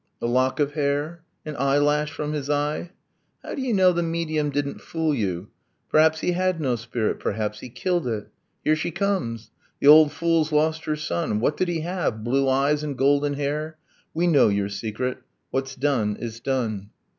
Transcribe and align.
A 0.19 0.25
lock 0.25 0.59
of 0.59 0.71
hair? 0.73 1.21
An 1.45 1.55
eyelash 1.59 2.09
from 2.09 2.33
his 2.33 2.49
eye? 2.49 2.89
How 3.43 3.53
do 3.53 3.61
you 3.61 3.71
know 3.71 3.93
the 3.93 4.01
medium 4.01 4.49
didn't 4.49 4.81
fool 4.81 5.13
you? 5.13 5.49
Perhaps 5.89 6.21
he 6.21 6.31
had 6.31 6.59
no 6.59 6.75
spirit 6.75 7.19
perhaps 7.19 7.59
he 7.59 7.69
killed 7.69 8.07
it. 8.07 8.27
Here 8.63 8.75
she 8.75 8.89
comes! 8.89 9.51
the 9.79 9.85
old 9.85 10.11
fool's 10.11 10.51
lost 10.51 10.85
her 10.85 10.95
son. 10.95 11.39
What 11.39 11.55
did 11.55 11.67
he 11.67 11.81
have 11.81 12.23
blue 12.23 12.49
eyes 12.49 12.81
and 12.83 12.97
golden 12.97 13.33
hair? 13.35 13.77
We 14.11 14.25
know 14.25 14.47
your 14.47 14.69
secret! 14.69 15.19
what's 15.51 15.75
done 15.75 16.15
is 16.19 16.39
done. 16.39 16.89